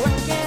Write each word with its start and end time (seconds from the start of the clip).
cualquier 0.00 0.39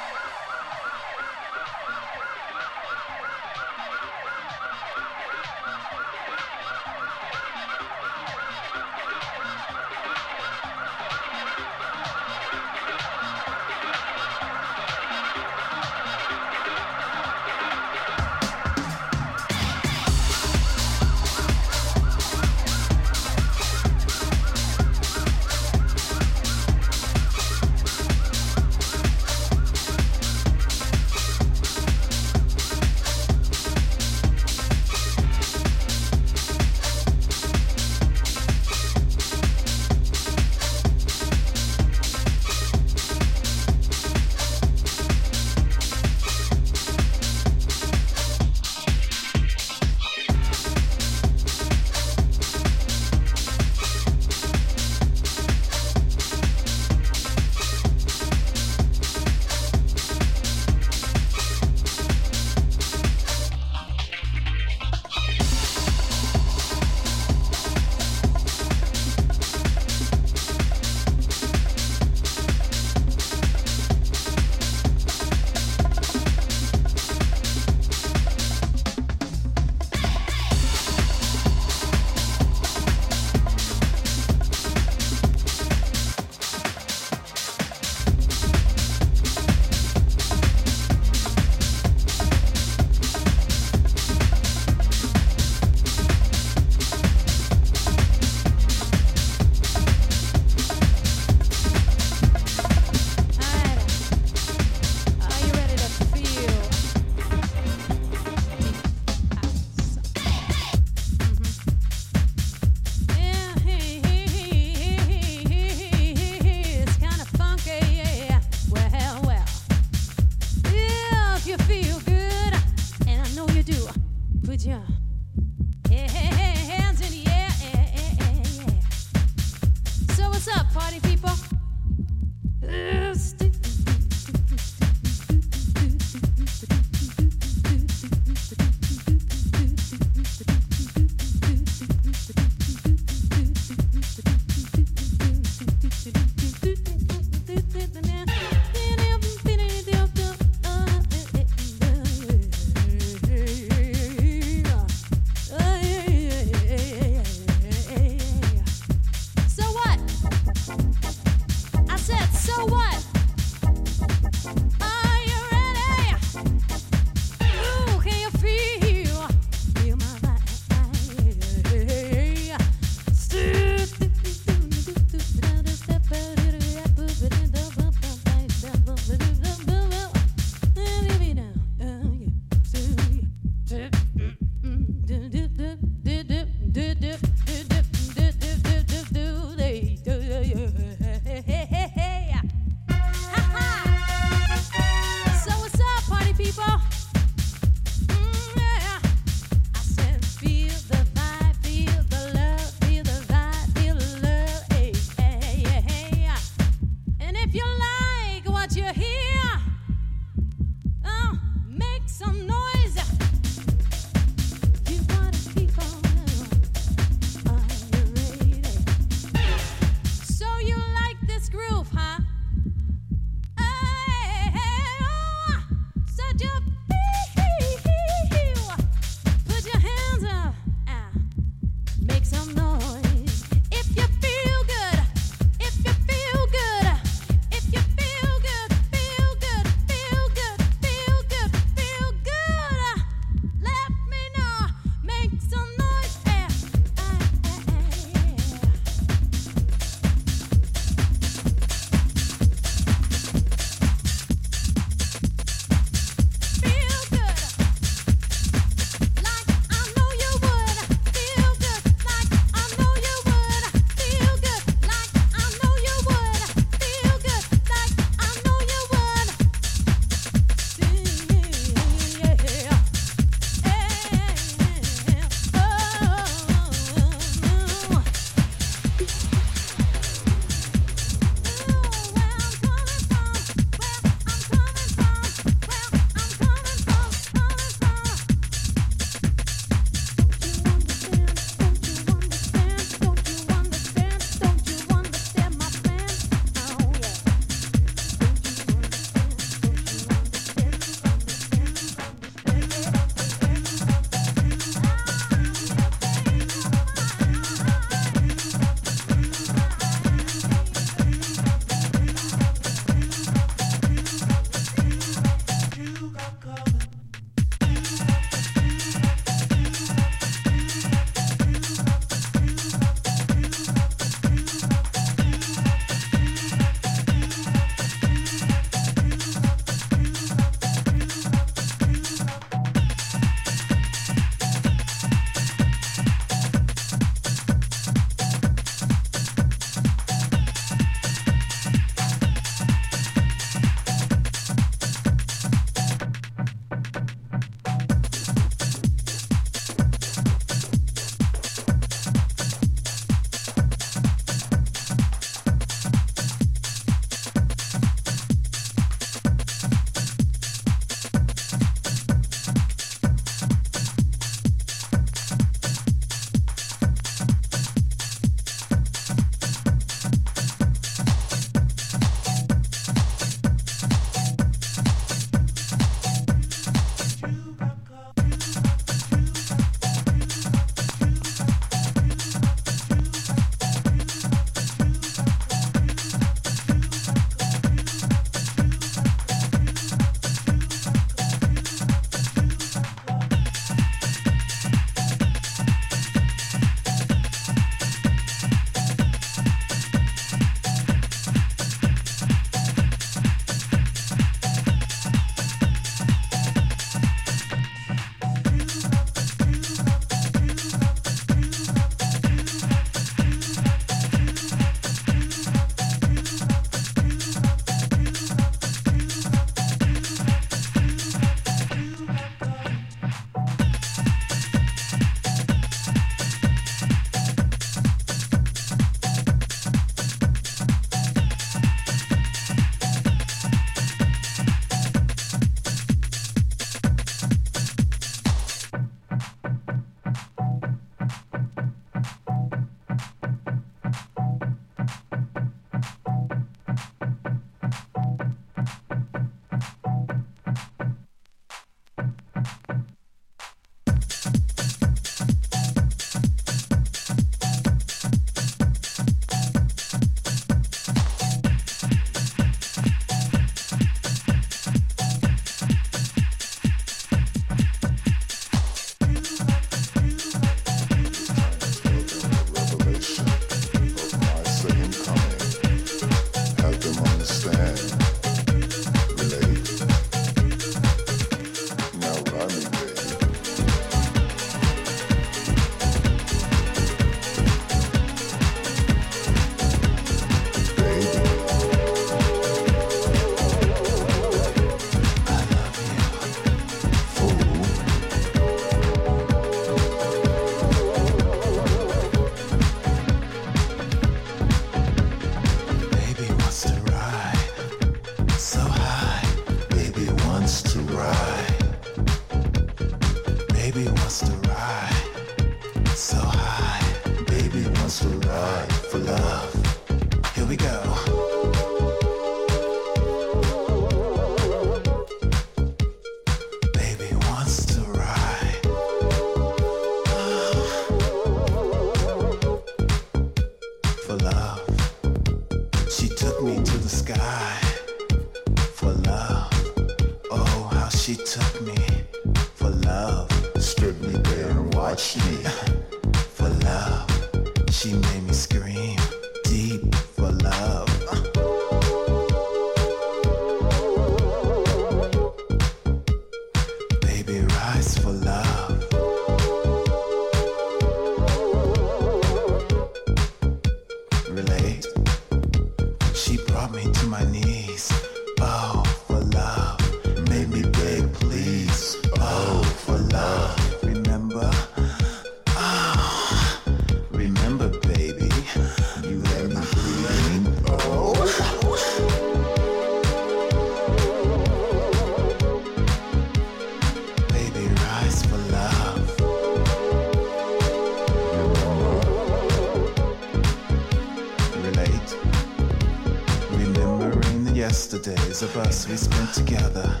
us 598.58 598.88
we 598.88 598.96
spent 598.96 599.32
together. 599.34 600.00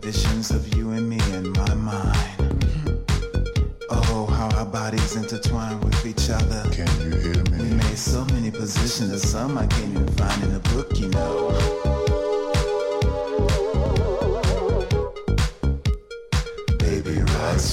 Visions 0.00 0.50
of 0.50 0.74
you 0.76 0.90
and 0.90 1.08
me 1.08 1.18
in 1.32 1.52
my 1.52 1.74
mind. 1.74 3.04
Oh, 3.90 4.26
how 4.26 4.48
our 4.58 4.66
bodies 4.66 5.16
intertwine 5.16 5.80
with 5.80 6.06
each 6.06 6.30
other. 6.30 6.62
Can 6.70 6.88
you 7.00 7.16
hear 7.18 7.42
me? 7.50 7.58
We 7.58 7.74
made 7.74 7.98
so 7.98 8.24
many 8.26 8.50
positions, 8.50 9.22
some 9.28 9.58
I 9.58 9.66
can't 9.66 9.90
even 9.90 10.08
find 10.08 10.42
in 10.44 10.54
a 10.54 10.60
book, 10.60 10.98
you 10.98 11.08
know. 11.08 11.82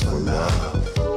for 0.04 0.12
love. 0.12 1.09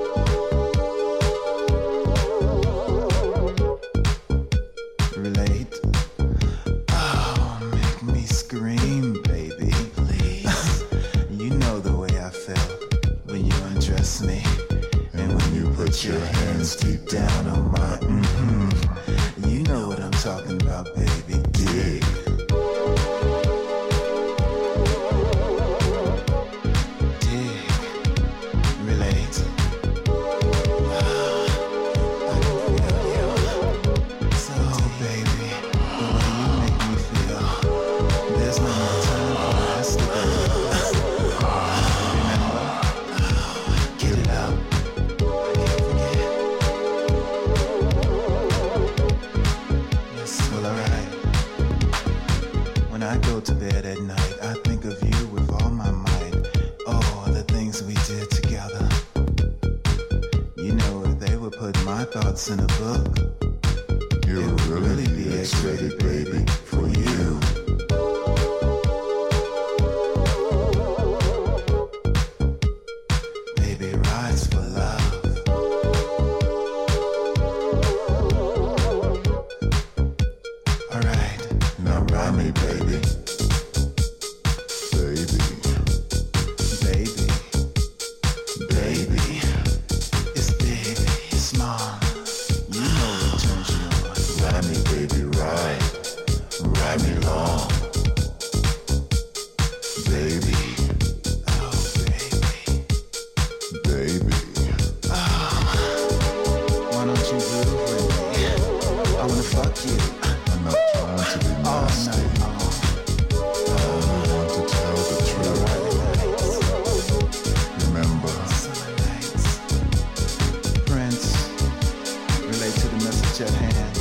at 123.43 123.51
hand. 123.51 123.97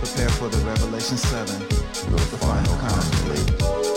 Prepare 0.00 0.28
for 0.30 0.48
the 0.48 0.58
Revelation 0.66 1.16
7, 1.16 1.58
the 1.68 2.38
final 2.38 2.76
conflict. 2.78 3.87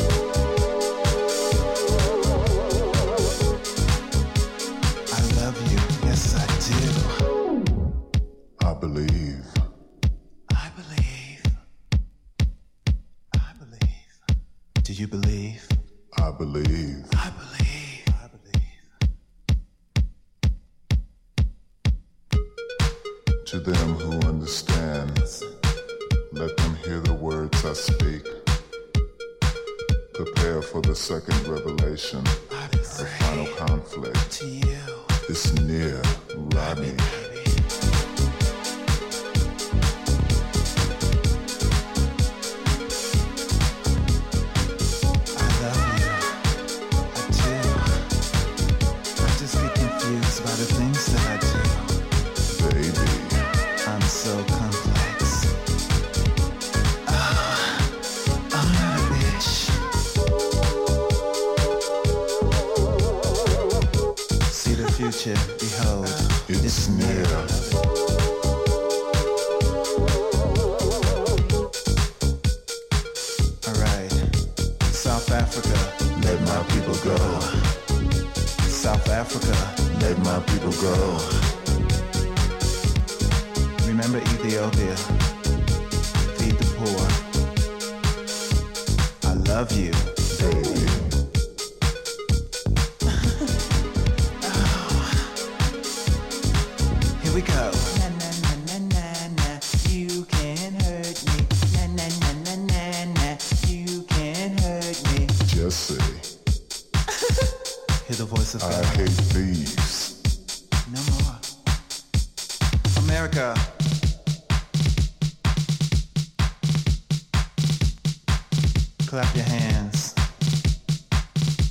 Clap 119.12 119.36
your 119.36 119.44
hands 119.44 120.16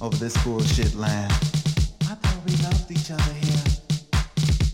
over 0.02 0.14
this 0.16 0.36
bullshit 0.44 0.94
land. 0.94 1.32
I 2.02 2.14
thought 2.14 2.36
we 2.44 2.52
loved 2.62 2.90
each 2.90 3.10
other 3.10 3.32
here. 3.32 3.64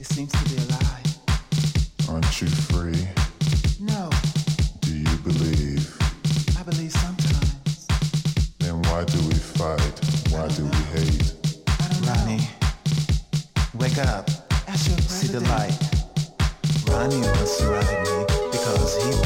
It 0.01 0.05
seems 0.05 0.33
to 0.33 0.45
be 0.51 0.57
a 0.57 0.67
lie. 0.75 1.03
Aren't 2.11 2.43
you 2.43 2.49
free? 2.49 3.07
No, 3.79 4.11
Do 4.81 4.93
you 4.93 5.17
believe? 5.19 5.97
I 6.59 6.64
believe 6.64 6.91
sometimes. 6.91 7.87
Then 8.59 8.83
why 8.83 9.05
do 9.05 9.19
we 9.29 9.35
fight? 9.35 10.01
Why 10.31 10.49
do 10.49 10.64
we 10.64 10.99
hate? 10.99 11.35
I 11.69 11.87
don't 11.87 12.09
Ronnie, 12.09 12.49
wake 13.75 13.99
up. 13.99 14.29
See 15.07 15.29
the 15.29 15.39
light. 15.39 15.79
Ronnie 16.91 17.21
wants 17.21 17.59
to 17.59 17.69
ride 17.69 18.03
me 18.03 18.25
because 18.51 18.97
he 19.05 19.26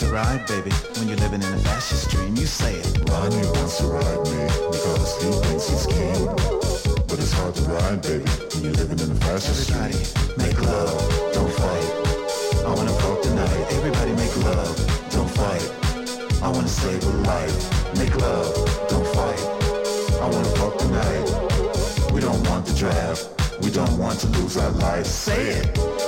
to 0.00 0.06
ride, 0.06 0.46
baby, 0.46 0.70
when 0.96 1.08
you're 1.08 1.18
living 1.18 1.42
in 1.42 1.52
a 1.52 1.58
fascist 1.58 2.08
dream. 2.08 2.34
You 2.34 2.46
say 2.46 2.74
it. 2.76 3.10
Ronnie 3.10 3.44
wants 3.52 3.78
to 3.78 3.86
ride 3.86 4.24
me 4.32 4.42
because 4.72 5.22
he 5.22 5.30
thinks 5.44 5.68
he's 5.68 5.86
king. 5.86 6.24
But 7.06 7.18
it's 7.20 7.32
hard 7.32 7.54
to 7.56 7.62
ride, 7.68 8.00
baby, 8.00 8.24
when 8.24 8.64
you're 8.64 8.80
living 8.80 8.98
in 8.98 9.10
a 9.10 9.14
fascist 9.26 9.70
Everybody, 9.70 9.92
street. 9.92 10.38
make 10.38 10.58
love, 10.62 10.96
don't 11.34 11.52
fight. 11.52 11.90
I 12.64 12.72
wanna 12.74 12.96
fuck 13.02 13.20
tonight. 13.20 13.66
Everybody 13.76 14.12
make 14.12 14.34
love, 14.48 14.76
don't 15.10 15.30
fight. 15.30 15.68
I 16.42 16.48
wanna 16.48 16.68
save 16.68 17.04
a 17.04 17.14
life. 17.28 17.56
Make 17.98 18.16
love, 18.16 18.54
don't 18.88 19.06
fight. 19.08 19.42
I 20.24 20.26
wanna 20.32 20.52
fuck 20.56 20.78
tonight. 20.78 21.26
We 22.14 22.20
don't 22.22 22.42
want 22.48 22.64
the 22.64 22.74
draft. 22.74 23.28
We 23.62 23.70
don't 23.70 23.98
want 23.98 24.18
to 24.20 24.28
lose 24.28 24.56
our 24.56 24.70
lives. 24.70 25.10
Say 25.10 25.60
it. 25.60 26.00